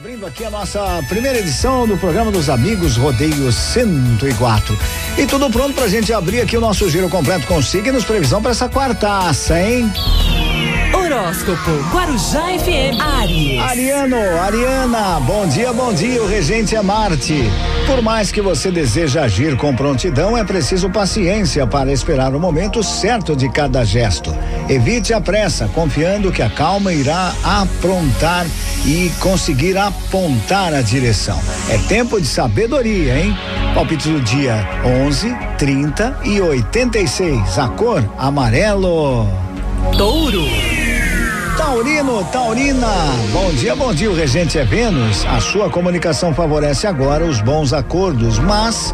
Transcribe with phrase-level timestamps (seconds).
[0.00, 4.78] Abrindo aqui a nossa primeira edição do programa dos Amigos Rodeio 104.
[5.18, 8.52] E tudo pronto pra gente abrir aqui o nosso giro completo com signos, previsão para
[8.52, 9.92] essa quartaça, hein?
[10.94, 13.60] Horóscopo Guarujá FM Aries.
[13.60, 16.22] Ariano, Ariana, bom dia, bom dia.
[16.22, 17.44] O regente é Marte.
[17.86, 22.82] Por mais que você deseje agir com prontidão, é preciso paciência para esperar o momento
[22.82, 24.34] certo de cada gesto.
[24.68, 28.46] Evite a pressa, confiando que a calma irá aprontar
[28.84, 31.40] e conseguir apontar a direção.
[31.70, 33.36] É tempo de sabedoria, hein?
[33.74, 34.68] Palpite do dia
[35.06, 37.58] 11, 30 e 86.
[37.58, 39.26] A cor amarelo.
[39.96, 40.67] Touro.
[41.68, 42.94] Taurino, Taurina,
[43.30, 45.26] bom dia, bom dia, o regente é Vênus.
[45.26, 48.90] A sua comunicação favorece agora os bons acordos, mas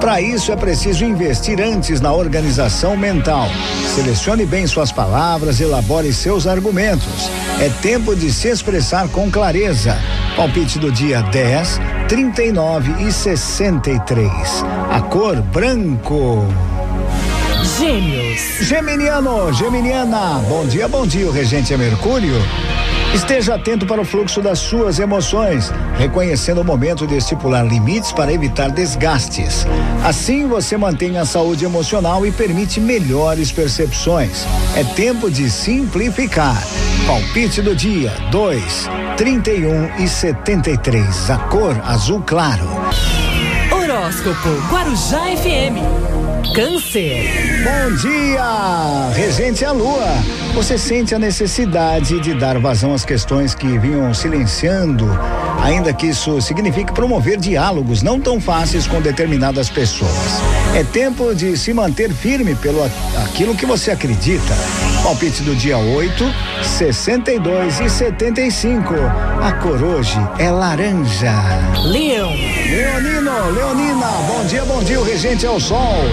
[0.00, 3.46] para isso é preciso investir antes na organização mental.
[3.94, 7.30] Selecione bem suas palavras, elabore seus argumentos.
[7.60, 9.94] É tempo de se expressar com clareza.
[10.34, 14.64] Palpite do dia 10, 39 e 63.
[14.90, 16.42] A cor branco.
[17.64, 18.40] Gêmeos.
[18.60, 22.34] Geminiano, Geminiana, bom dia, bom dia, o regente é Mercúrio.
[23.14, 28.30] Esteja atento para o fluxo das suas emoções, reconhecendo o momento de estipular limites para
[28.30, 29.66] evitar desgastes.
[30.04, 34.44] Assim você mantém a saúde emocional e permite melhores percepções.
[34.76, 36.62] É tempo de simplificar.
[37.06, 41.30] Palpite do dia: 2, 31 e 73.
[41.30, 42.68] A cor azul claro.
[44.04, 45.80] Horóscopo Guarujá FM.
[46.54, 47.26] Câncer.
[47.64, 50.06] Bom dia, Regente a Lua.
[50.54, 55.08] Você sente a necessidade de dar vazão às questões que vinham silenciando,
[55.62, 60.42] ainda que isso signifique promover diálogos não tão fáceis com determinadas pessoas.
[60.74, 62.84] É tempo de se manter firme pelo
[63.24, 64.54] aquilo que você acredita.
[65.04, 66.24] Palpite do dia 8,
[66.62, 68.94] 62 e 75.
[69.38, 71.30] A cor hoje é laranja.
[71.84, 72.30] Leão.
[72.30, 76.04] Leonino, Leonina, bom dia, bom dia, o regente é o sol.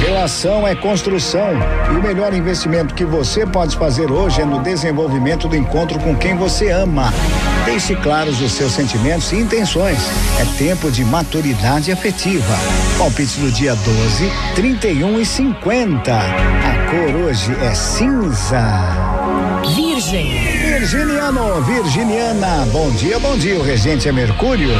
[0.00, 1.50] Relação é construção
[1.92, 6.16] e o melhor investimento que você pode fazer hoje é no desenvolvimento do encontro com
[6.16, 7.12] quem você ama.
[7.66, 9.98] Deixe claros os seus sentimentos e intenções.
[10.40, 12.54] É tempo de maturidade afetiva.
[12.98, 16.12] Palpite do dia 12, 31 e 50.
[16.14, 18.62] A cor hoje é cinza.
[19.76, 20.59] Virgem.
[20.90, 23.56] Virginiano, Virginiana, bom dia, bom dia.
[23.56, 24.72] O regente é Mercúrio.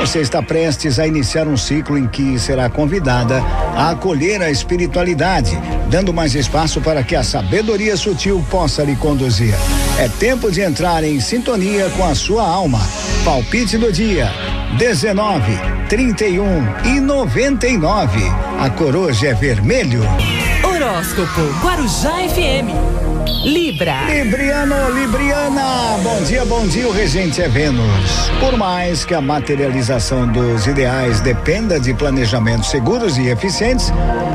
[0.00, 3.40] Você está prestes a iniciar um ciclo em que será convidada
[3.76, 5.56] a acolher a espiritualidade,
[5.88, 9.54] dando mais espaço para que a sabedoria sutil possa lhe conduzir.
[10.00, 12.80] É tempo de entrar em sintonia com a sua alma.
[13.24, 14.32] Palpite do dia:
[14.78, 15.52] 19,
[15.88, 18.20] 31 e 99.
[18.58, 20.02] A cor hoje é vermelho.
[20.64, 23.11] Horóscopo Guarujá FM.
[23.44, 24.04] Libra.
[24.08, 28.30] Libriano, Libriana, bom dia, bom dia, o regente é Vênus.
[28.40, 33.92] Por mais que a materialização dos ideais dependa de planejamentos seguros e eficientes,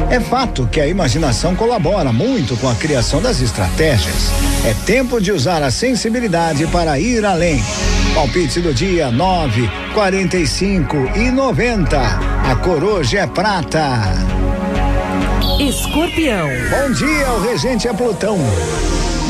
[0.09, 4.31] é fato que a imaginação colabora muito com a criação das estratégias.
[4.65, 7.63] É tempo de usar a sensibilidade para ir além.
[8.13, 11.97] Palpite do dia 9, 45 e 90.
[11.97, 14.36] A cor hoje é prata.
[15.59, 16.47] Escorpião.
[16.69, 18.37] Bom dia, o regente é Plutão.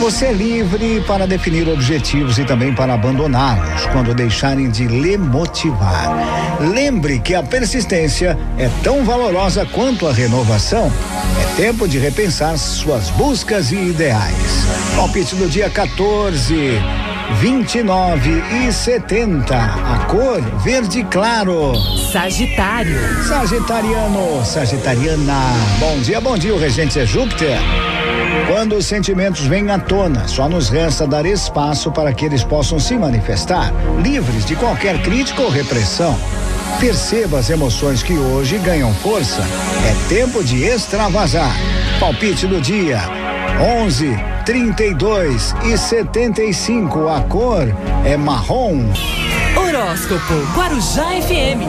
[0.02, 6.58] Você é livre para definir objetivos e também para abandoná-los quando deixarem de lhe motivar.
[6.60, 10.92] Lembre que a persistência é tão valorosa quanto a renovação.
[11.42, 14.68] É tempo de repensar suas buscas e ideais.
[14.98, 16.54] Palpite do dia 14.
[17.36, 19.56] 29 e 70.
[19.56, 21.76] A cor verde claro.
[22.12, 22.98] Sagitário.
[23.28, 25.54] Sagitariano, Sagitariana.
[25.80, 26.56] Bom dia, bom dia.
[26.56, 27.60] O regente é Júpiter.
[28.48, 32.80] Quando os sentimentos vêm à tona, só nos resta dar espaço para que eles possam
[32.80, 36.18] se manifestar, livres de qualquer crítica ou repressão.
[36.80, 39.42] Perceba as emoções que hoje ganham força.
[39.86, 41.54] É tempo de extravasar.
[42.00, 43.02] Palpite do dia:
[43.60, 47.10] 11, 32 e 75.
[47.10, 47.68] A cor
[48.06, 48.84] é marrom.
[49.56, 51.66] Horóscopo Guarujá FM.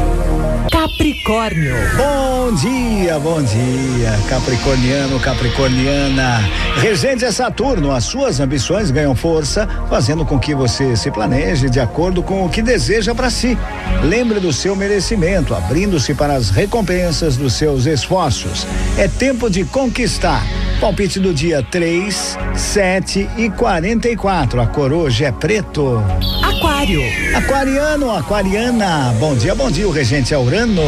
[0.70, 1.74] Capricórnio.
[1.96, 6.40] Bom dia, bom dia, Capricorniano, Capricorniana.
[6.76, 11.80] Regente é Saturno, as suas ambições ganham força, fazendo com que você se planeje de
[11.80, 13.56] acordo com o que deseja para si.
[14.02, 18.66] Lembre do seu merecimento, abrindo-se para as recompensas dos seus esforços.
[18.98, 20.44] É tempo de conquistar.
[20.80, 24.60] Palpite do dia 3, 7 e 44.
[24.60, 26.00] A cor hoje é preto.
[26.40, 27.02] Aquário.
[27.34, 29.12] Aquariano, aquariana.
[29.18, 29.88] Bom dia, bom dia.
[29.88, 30.82] O regente é Urano.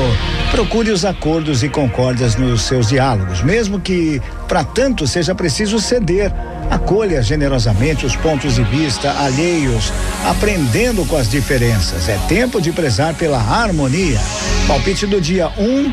[0.52, 6.32] Procure os acordos e concórdias nos seus diálogos, mesmo que para tanto seja preciso ceder.
[6.70, 9.92] Acolha generosamente os pontos de vista alheios,
[10.24, 12.08] aprendendo com as diferenças.
[12.08, 14.20] É tempo de prezar pela harmonia.
[14.68, 15.92] Palpite do dia 1, um,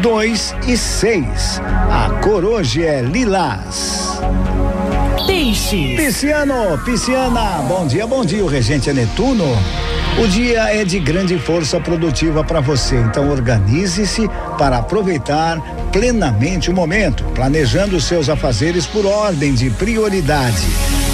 [0.00, 1.60] 2 e 6.
[1.90, 4.18] A cor hoje é lilás.
[5.26, 5.96] Peixe.
[5.96, 9.46] Pisciano, pisciana, bom dia, bom dia, o regente é Netuno.
[10.18, 14.28] O dia é de grande força produtiva para você, então organize-se
[14.58, 15.60] para aproveitar
[15.90, 20.66] plenamente o momento, planejando seus afazeres por ordem de prioridade.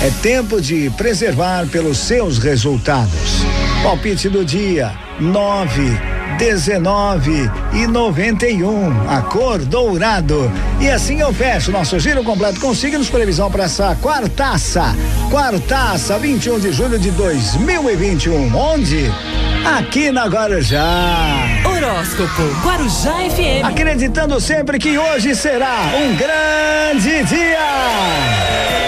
[0.02, 3.42] É tempo de preservar pelos seus resultados.
[3.82, 10.50] Palpite do dia: 9 19 e 91, a cor dourado.
[10.80, 14.94] E assim eu fecho nosso giro completo com signos previsão para essa quartaça.
[15.30, 18.56] Quartaça, 21 de julho de 2021.
[18.56, 19.12] Onde?
[19.76, 21.44] Aqui na Guarujá.
[21.64, 23.64] Horóscopo Guarujá FM.
[23.64, 28.87] Acreditando sempre que hoje será um grande dia.